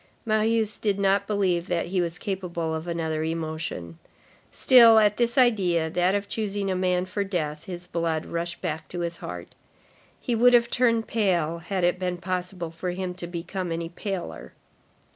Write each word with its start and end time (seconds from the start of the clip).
Marius 0.25 0.79
did 0.79 0.97
not 0.97 1.27
believe 1.27 1.67
that 1.67 1.85
he 1.89 2.01
was 2.01 2.17
capable 2.17 2.73
of 2.73 2.87
another 2.87 3.23
emotion. 3.23 3.99
Still, 4.51 4.97
at 4.97 5.17
this 5.17 5.37
idea, 5.37 5.91
that 5.91 6.15
of 6.15 6.27
choosing 6.27 6.71
a 6.71 6.75
man 6.75 7.05
for 7.05 7.23
death, 7.23 7.65
his 7.65 7.85
blood 7.85 8.25
rushed 8.25 8.61
back 8.61 8.87
to 8.87 9.01
his 9.01 9.17
heart. 9.17 9.53
He 10.19 10.33
would 10.33 10.55
have 10.55 10.71
turned 10.71 11.05
pale, 11.07 11.59
had 11.59 11.83
it 11.83 11.99
been 11.99 12.17
possible 12.17 12.71
for 12.71 12.89
him 12.89 13.13
to 13.13 13.27
become 13.27 13.71
any 13.71 13.89
paler. 13.89 14.53